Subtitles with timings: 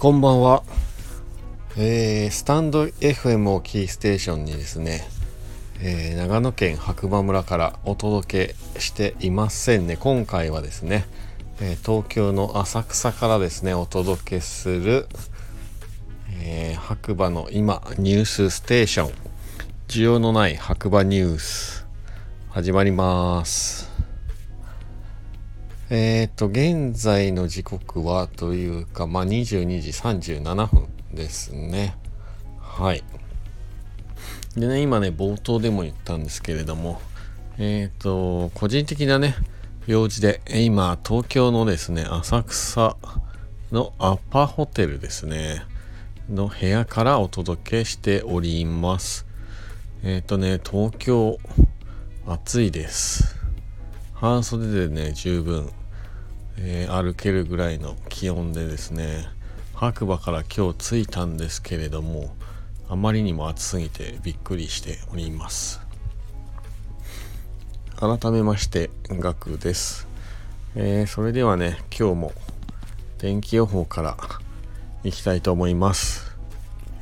[0.00, 0.62] こんばんは。
[1.76, 5.06] えー、スタンド FM をキーステーションにですね、
[5.78, 9.98] えー、長野県白馬村からお届けしていませんね。
[9.98, 11.04] 今回はですね、
[11.60, 15.06] えー、東京の浅草からですね、お届けする、
[16.42, 19.12] え白馬の今ニュースステーション、
[19.88, 21.86] 需要のない白馬ニュース、
[22.48, 23.89] 始まります。
[25.92, 31.96] えっ、ー、と、現在の時刻はというか、まあ、22時37分ですね。
[32.60, 33.02] はい。
[34.54, 37.00] でね、今ね、冒頭でも言ったんですけれども、
[37.58, 39.34] えっ、ー、と、個人的なね、
[39.88, 42.96] 用事で、今、東京のですね、浅草
[43.72, 45.64] のアパホテルですね、
[46.28, 49.26] の部屋からお届けしております。
[50.04, 51.38] えっ、ー、とね、東京、
[52.28, 53.36] 暑いです。
[54.14, 55.72] 半袖でね、十分
[56.62, 59.26] えー、歩けるぐらいの気温でですね
[59.74, 62.34] 白馬から今日着いたんですけれども
[62.88, 65.80] あまりにも暑すぎてびっくりしております。
[68.00, 70.08] 改めましてガクです、
[70.74, 72.32] えー、それではね今日も
[73.18, 74.16] 天気予報から
[75.04, 76.34] いきたいと思います、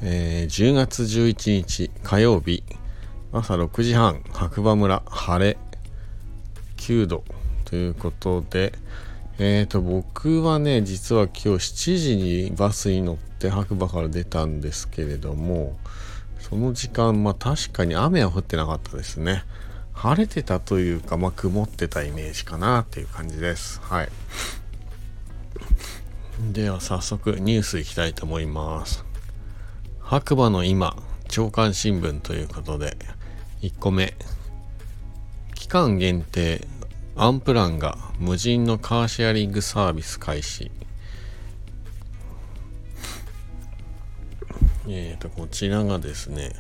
[0.03, 2.65] えー、10月11日火曜日
[3.33, 5.57] 朝6時半白馬村晴れ
[6.79, 7.23] 9度
[7.65, 8.73] ということで、
[9.41, 15.79] えっ、ー、と、僕はね、実は今日7時にバスに乗って白馬から出たんですけれども、
[16.41, 19.45] その時間、まあ確かに雨は降ってなかったですね。
[19.93, 23.81] 晴れてたというか、まあ曇ってたイメージかなっていう感じです。
[23.83, 24.09] はい。
[26.53, 29.05] では早速ニュースいきたいと思います。
[30.01, 30.97] 白馬の今、
[31.29, 32.97] 朝刊新聞ということで、
[33.63, 34.15] 1個目。
[35.55, 36.67] 期間限定
[37.21, 40.71] アンプランが無人のカーシェアリングサービス開始。
[44.87, 46.53] えっ、ー、と、こちらがですね、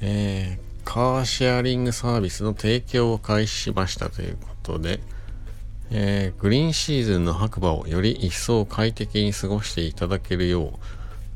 [0.00, 5.00] えー、カーシェアリングサービスの提供を開始しましたということで、
[5.90, 10.78] えー、グリーンシーズンの白馬をより一層快適に過ごしていただけるよう、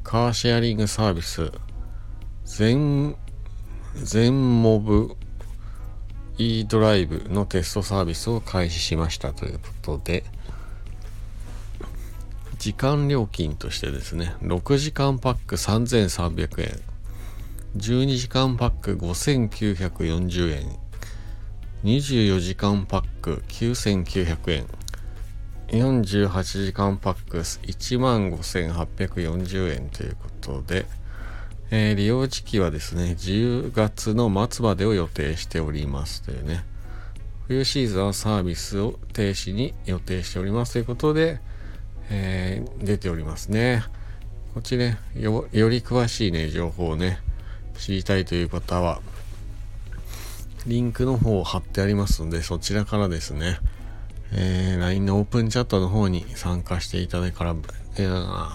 [0.04, 1.50] カーシェアリングサービス、
[2.44, 3.16] 全、
[3.96, 5.16] 全モブ
[6.38, 10.24] e ドライブのテストサービスを開始しましたということで、
[12.58, 16.78] 時間料金としてですね、6時間パック3300円、
[17.76, 20.76] 12時間パック5940円、
[21.84, 24.66] 24時間パック9900円、
[25.68, 30.84] 48時間パック15840円ということで、
[31.70, 36.64] えー、利用時期はですね、10月の末までを予定しておりますというね、
[37.48, 41.40] 冬シーズンはサービスを停止に予定しておりますということで、
[42.08, 43.82] えー、出ておりますね。
[44.54, 47.18] こっちねよ、より詳しいね、情報をね、
[47.76, 49.00] 知りたいという方は、
[50.68, 53.58] リンクの方を貼ってありますので、そちらからですね、
[54.30, 57.56] えー、LINE のオープンチャットの方に参加していただいたら、
[57.96, 58.48] えー、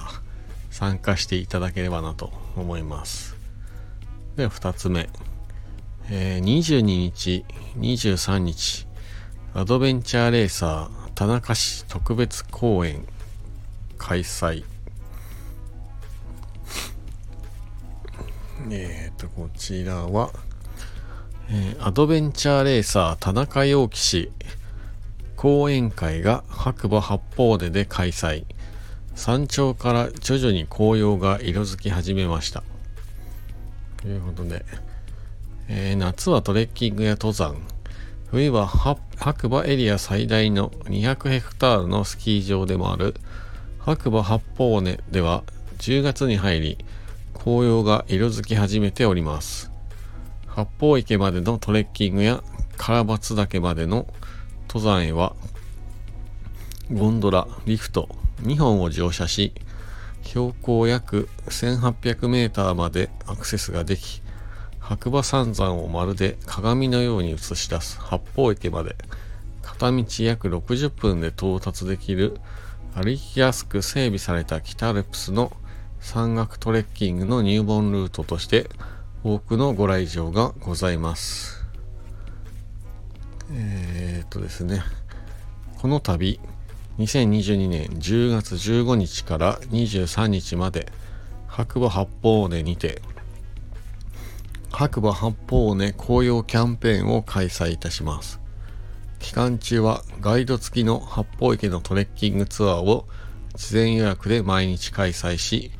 [0.69, 3.35] 参加していただければなと思います。
[4.35, 5.09] では2つ目。
[6.09, 7.45] えー、22日、
[7.77, 8.87] 23日、
[9.53, 13.05] アドベンチャーレーサー田中市特別公演
[13.97, 14.63] 開催。
[18.69, 20.31] えっ、と、こちらは、
[21.49, 24.31] えー、アドベンチャーレーサー田中陽樹氏
[25.35, 28.45] 講演会が白馬八方出で開催。
[29.15, 32.63] 山頂から徐々に紅葉が色づき始めました。
[33.97, 34.65] ということで、
[35.67, 37.55] えー、夏はトレッキングや登山、
[38.31, 43.13] 冬は白馬エリア最大の200ヘクタールのスキー場でもある
[43.79, 45.43] 白馬八方根では
[45.79, 46.77] 10月に入り
[47.33, 49.71] 紅葉が色づき始めております。
[50.47, 52.43] 八方池までのトレッキングや
[52.77, 54.07] 唐松岳までの
[54.67, 55.35] 登山へは
[56.91, 58.09] ゴンドラ、リフト、
[58.41, 59.53] 2本を乗車し、
[60.23, 64.21] 標高約1800メーターまでアクセスができ、
[64.79, 68.95] 白馬三山をまるで鏡のように映し出す八方池まで、
[69.61, 72.37] 片道約60分で到達できる
[72.93, 75.51] 歩きやすく整備された北アルプスの
[75.99, 78.69] 山岳トレッキングの入門ルートとして
[79.23, 81.63] 多くのご来場がございます。
[83.53, 84.81] えー、っとですね、
[85.77, 86.39] この度、
[87.01, 90.91] 2022年10月15日から23日まで
[91.47, 93.01] 白馬八方尾根にて
[94.71, 98.39] 白馬八方尾根紅葉キャンペーンを開催いたします。
[99.19, 103.07] 期間中はガイド付きの八方池のトレッキングツアーを
[103.55, 105.71] 事前予約で毎日開催し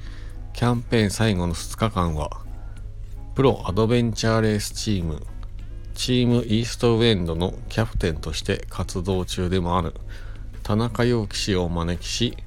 [0.53, 2.41] キャンペーン最後の2日間は
[3.33, 5.25] プロアドベンチャーレースチーム
[5.95, 9.95] チームイーストウェンドのキャプテンとして活動中でもある
[10.71, 12.38] 田中陽樹氏をお招きし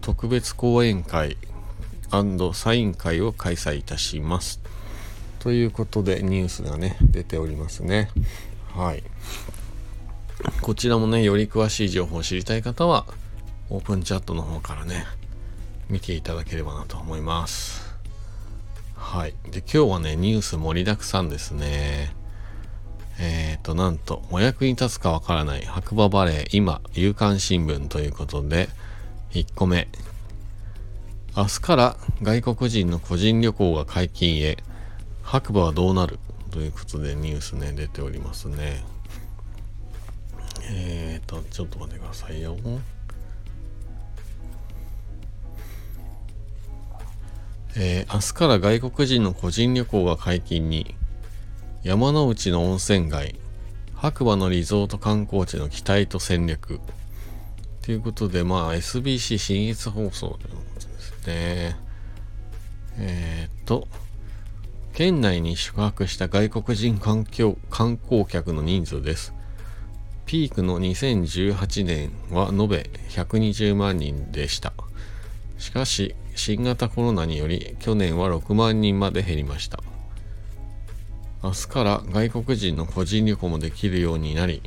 [0.00, 1.36] 特別講演会
[2.54, 4.62] サイン会を開催いたします。
[5.40, 8.08] ということでニュースがね出ておりますね。
[8.72, 9.02] はい。
[10.62, 13.04] こちらもねより詳しい情報を知りたい方は
[13.68, 15.04] オープンチャットの方からね
[15.90, 17.94] 見ていただければなと思います。
[18.94, 19.34] はい。
[19.50, 22.15] で今日はねニュース盛りだくさんですね。
[23.18, 28.68] えっ、と、なんと、お役に立つかわからない白馬バレー今、夕刊新聞ということで、
[29.32, 29.88] 1個目。
[31.36, 34.58] 明日から外国人の個人旅行が解禁へ、
[35.22, 36.18] 白馬はどうなる
[36.50, 38.84] ということでニュースね、出ておりますね。
[40.70, 42.56] えっ、と、ちょっと待ってくださいよ。
[47.78, 50.94] えー、明日から外国人の個人旅行が解禁に、
[51.86, 53.36] 山之内の温泉街
[53.94, 56.80] 白馬のリゾート観光地の期待と戦略。
[57.80, 60.48] ということでまあ SBC 新越放送で
[61.00, 61.76] すね。
[62.98, 63.86] えー、っと
[64.94, 67.24] 県内に宿泊した外国人観
[67.70, 69.32] 観光客の人数です。
[70.24, 74.72] ピークの2018年は延べ120万人でした。
[75.56, 79.78] しかし新型コロナにより去年は6万人まで減りました。
[81.46, 84.62] 明日から外国人の個人旅行もできるようになり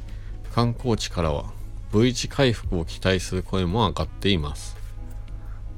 [0.56, 1.52] 観光地からは
[1.94, 4.78] V 字回復を期待する声も上がっています。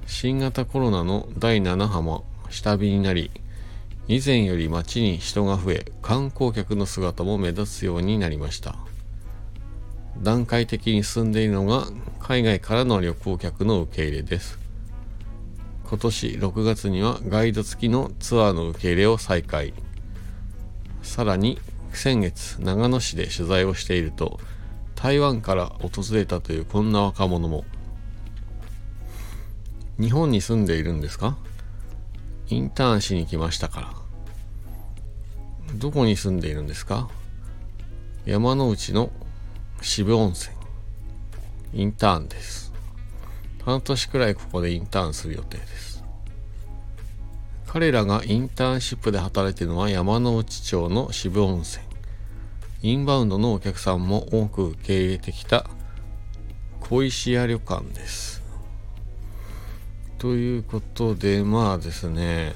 [0.06, 3.32] 新型コロナの第7波も下火になり
[4.08, 8.76] 以前より街に人が増え観光客の姿も目立つようになりました。
[10.22, 11.88] 段階的に進んでいるのが
[12.20, 14.60] 海外からの旅行客の受け入れです。
[15.90, 19.74] 今年6月にはガイド付きのツアーの受け入れを再開。
[21.02, 21.60] さらに
[21.94, 24.40] 先月長野市で取材をしていると
[24.96, 27.66] 台湾から訪れたというこんな若者も。
[30.00, 31.38] 日本に住んでいるんですか？
[32.48, 33.94] インターンしに来ましたから。
[35.76, 37.10] どこに住んでいるんですか？
[38.26, 39.12] 山之内の
[39.82, 40.56] 渋温泉。
[41.74, 42.72] インターンです。
[43.64, 45.91] 半年くらいここでインターンする予定です。
[47.74, 51.82] 彼らがインターンシップで働いているのは山之内町の渋温泉。
[52.82, 55.66] インバウンドのお客さんも多く受け入れてきた
[56.82, 58.44] 小石屋旅館です。
[60.18, 62.56] ということでまあですね、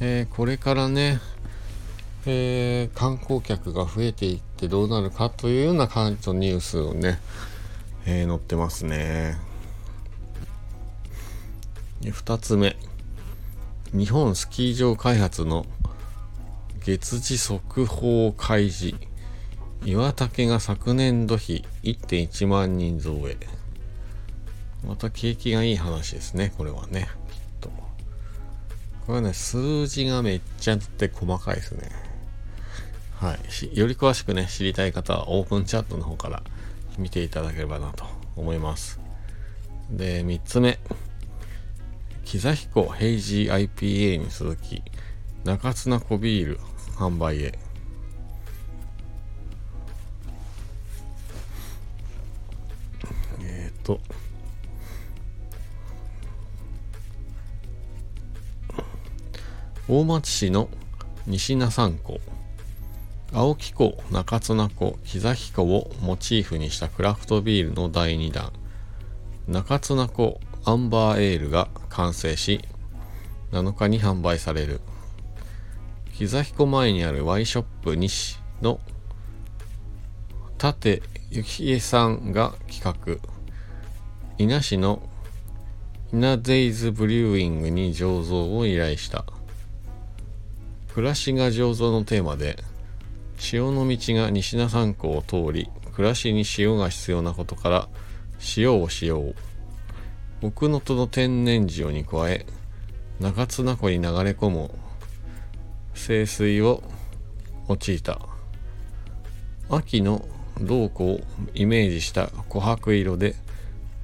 [0.00, 1.20] えー、これからね、
[2.26, 7.20] えー、観光客が増えていってどうなるかというような感じのニュースをね、
[8.06, 9.38] えー、載ってますね。
[12.02, 12.76] 2つ目。
[13.92, 15.66] 日本スキー場開発の
[16.80, 18.96] 月次速報開示。
[19.84, 23.36] 岩竹が昨年度比1.1万人増え
[24.84, 27.08] また景気がいい話ですねこれはね。
[27.30, 27.68] きっと。
[27.68, 27.74] こ
[29.08, 31.90] れはね数字がめっちゃって細かいですね。
[33.14, 33.78] はい。
[33.78, 36.42] より詳しくね知りたい方はオープンチャットの方から
[36.98, 38.04] 見ていただければなと
[38.36, 39.00] 思います。
[39.90, 40.78] で3つ目。
[42.26, 44.82] 木座彦ヘイジー IPA に続き
[45.44, 46.58] 中津名湖ビール
[46.96, 47.58] 販売へ。
[53.40, 54.00] えっ、と。
[59.86, 60.68] 大町市の
[61.28, 62.18] 西名山湖
[63.32, 68.52] 青木湖中津名湖木座彦をモチーフにしたクラフトビールの第2弾。
[69.46, 72.60] 中津名湖アンバーエールが完成し
[73.52, 74.80] 7日に販売される。
[76.10, 78.80] 膝彦前にあるワイショップ西の
[80.60, 83.18] 立幸恵さんが企画。
[84.38, 85.08] 伊那市の
[86.12, 89.24] イナデイズブリューイングに醸造を依頼した。
[90.92, 92.58] 暮らしが醸造のテーマで
[93.38, 97.88] 潮の道が西名山湖を通り暮らしに塩が必要なことから
[98.56, 99.32] 塩を使用。
[100.42, 102.44] 奥能登の天然塩に加え
[103.20, 104.70] 中綱湖に流れ込む
[105.94, 106.82] 清水を
[107.68, 108.20] 用いた。
[109.70, 110.28] 秋の
[110.60, 111.20] 同湖を
[111.54, 113.34] イメージした琥珀色で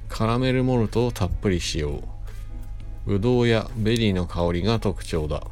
[0.09, 2.03] カラメルモルトをたっぷり使用。
[3.05, 5.43] ぶどうやベリーの香りが特徴だ。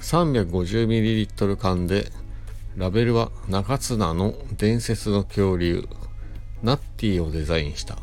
[0.00, 2.12] 350ml 缶で
[2.76, 5.88] ラベルは中津名の伝説の恐竜。
[6.62, 7.98] ナッティをデザインした。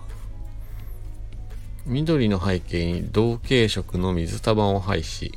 [1.85, 5.33] 緑の背景に同系色の水玉を配し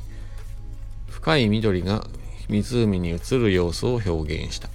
[1.09, 2.07] 深い緑が
[2.47, 4.11] 湖に映る様子を表
[4.43, 4.69] 現した。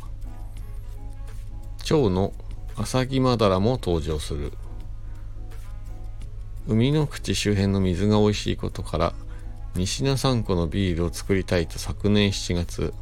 [1.83, 2.33] 蝶の
[2.77, 4.53] アサギマダラも登場する。
[6.69, 9.15] 海の口周辺の水が美味しいことから
[9.75, 12.93] 西名産湖のビールを作りたいと昨年7月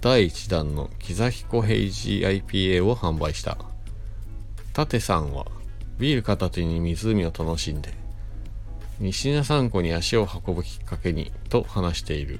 [0.00, 3.58] 第1弾の木崎湖ヘイジー IPA を販売した。
[4.78, 5.44] 舘さんは
[5.98, 7.92] ビール片手に湖を楽しんで
[9.00, 12.38] 西名産湖に足を運ぶきっかけにと話している。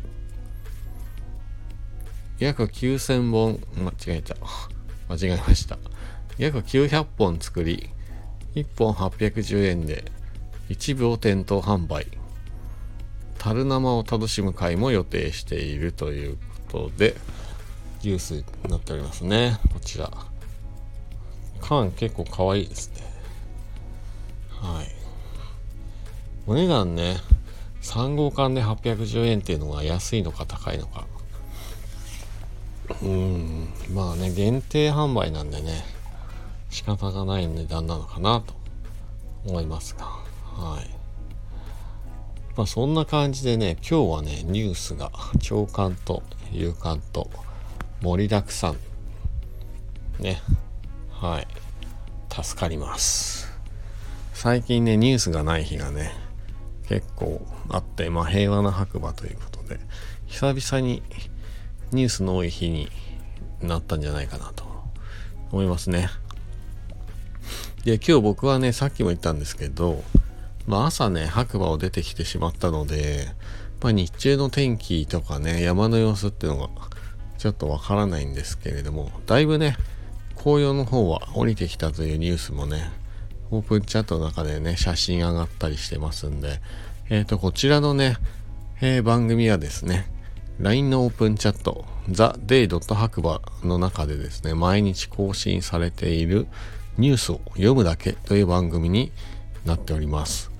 [2.38, 4.36] 約9000本間違えた。
[5.12, 5.78] 間違えました。
[6.38, 7.90] 約900本作り
[8.54, 10.04] 1本810円で
[10.68, 12.06] 一部を店頭販売。
[13.38, 16.38] 樽生を楽しむ会も予定しているという
[16.70, 17.16] ことで
[18.00, 19.58] ジュースになっておりますね。
[19.72, 20.27] こちら。
[21.60, 23.02] 缶結構可愛いですね。
[24.50, 24.86] はい。
[26.46, 27.16] お値段ね
[27.82, 31.06] 3号缶で810円っていうのが安いのか高いのか。
[33.02, 33.68] うん。
[33.92, 35.84] まあね限定販売なんでね
[36.70, 38.54] 仕方がない値段なのかなと
[39.46, 40.04] 思いますが。
[40.04, 40.90] はい。
[42.56, 47.30] まあそんな感じでね今日はねニュースが長官と夕刊と
[48.00, 48.76] 盛りだくさん。
[50.18, 50.40] ね。
[51.20, 51.46] はい。
[52.30, 53.52] 助かります。
[54.34, 56.12] 最近ねニュースがない日がね
[56.88, 59.80] 結構あってまあ平和な白馬ということで
[60.26, 61.02] 久々に
[61.90, 62.88] ニュースの多い日に
[63.60, 64.62] なったんじゃないかなと
[65.50, 66.08] 思いますね。
[67.84, 70.04] で今日僕はねさっきも言ったんですけど
[70.68, 73.26] まあ朝ね白馬を出てきてしまったので
[73.82, 76.70] まあ日中の天気とかね山の様子っていうのが
[77.38, 79.76] ちょっとわからないんですけれどもだいぶね
[80.42, 82.90] 紅葉の方は降りてきたというニュースもね
[83.50, 86.60] オープンチャットの中でね写真上がったりしてますんで
[87.10, 88.16] えっ、ー、とこちらのね、
[88.80, 90.10] えー、番組はですね
[90.60, 92.94] LINE のオープンチャット TheDay.
[92.94, 96.46] 白馬の中でですね毎日更新されている
[96.96, 99.12] ニュースを読むだけという番組に
[99.64, 100.50] なっております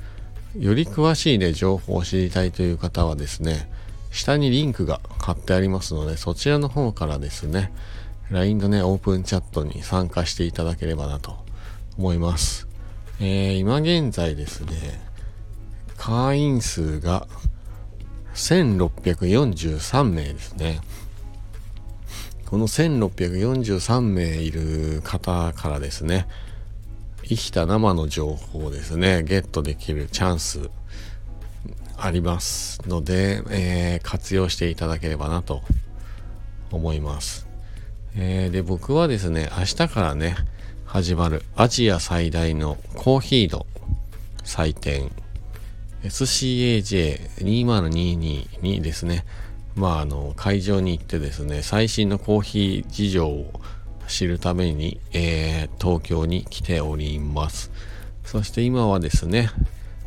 [0.57, 3.71] より詳しいね、情報を知りたいという方はですね、
[4.11, 7.71] 下にリンクが貼ってありますので、そちらの方からですね、
[8.31, 11.39] LINE のね、オープンチャットに参加していただければなと
[11.97, 12.69] 思います。
[13.21, 15.01] えー、今現在ですね、
[15.97, 17.27] 会員数が
[18.35, 20.81] 1643名ですね。
[22.45, 26.29] この1643名いる方からですね、
[27.25, 30.71] 生きた生の情報をですね、ゲットできるチャンス
[31.97, 35.63] ありますので、えー、活用していただければなと
[36.71, 37.48] 思います。
[38.17, 40.37] えー、で、僕はですね、明日からね、
[40.85, 43.67] 始まるアジア最大のコーヒーの
[44.45, 45.11] 祭典
[46.03, 49.25] SCAJ2022 にですね、
[49.75, 53.61] まあ、あの、会場に行ってですね、最新のコーヒー事情を
[54.07, 57.71] 知るために、えー、東京に来ております。
[58.25, 59.51] そして今はですね、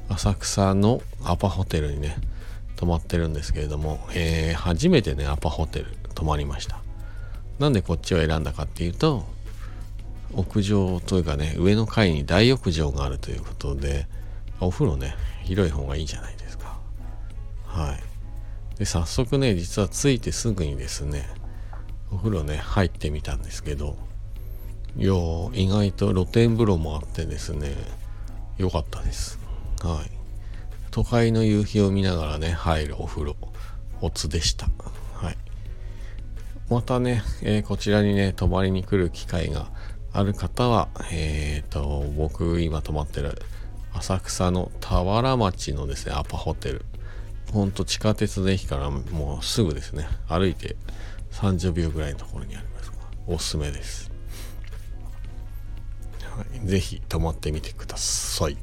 [0.10, 2.18] 浅草のアパホテルにね、
[2.76, 6.81] 泊まってるんですけれども、えー、初めてね、アパホテル泊まりました。
[7.62, 9.26] なんでこっちを選んだかっていうと、
[10.34, 14.08] 屋上というかね、上の階に大浴場があるということで、
[14.60, 16.78] お風呂ね、広い方がいいじゃないですか。
[17.66, 18.78] はい。
[18.78, 21.30] で、早速ね、実は着いてすぐにですね、
[22.12, 23.98] お風呂ね入ってみたんですけど
[24.98, 25.14] いや
[25.54, 27.74] 意外と露天風呂もあってですね
[28.58, 29.40] 良かったです
[29.82, 30.12] はい
[30.92, 33.36] 都会の夕日を見ながらね入るお風呂
[34.02, 34.68] おつでした
[35.14, 35.38] はい
[36.72, 39.68] またね、えー、こちらにね泊まりに来る機会が
[40.14, 43.42] ある方はえっ、ー、と僕今泊まってる
[43.94, 46.86] 浅草の田原町のですねアパホテル。
[47.52, 50.08] ほんと地下鉄の駅からもうすぐですね。
[50.30, 50.78] 歩いて
[51.34, 52.92] 30秒ぐらいのところにあります。
[53.28, 54.10] おすすめです、
[56.22, 58.56] はい、ぜひ泊まってみてください。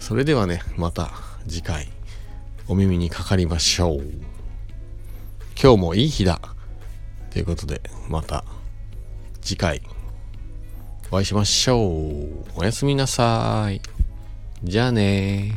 [0.00, 1.12] それではねまた
[1.46, 1.88] 次回
[2.66, 4.39] お耳にかかりましょう。
[5.62, 6.40] 今日もいい日だ。
[7.30, 8.46] ということでまた
[9.42, 9.82] 次回
[11.10, 12.44] お会いしましょう。
[12.56, 13.82] おやすみなさい。
[14.64, 15.52] じゃあね